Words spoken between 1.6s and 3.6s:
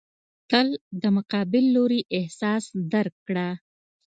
لوري احساس درک کړه.